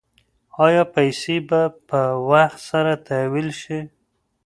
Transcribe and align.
ایا 0.65 0.83
پیسې 0.95 1.35
به 1.47 1.61
په 1.89 2.01
وخت 2.29 2.59
سره 2.69 2.93
تحویل 3.07 3.49
شي؟ 3.61 3.79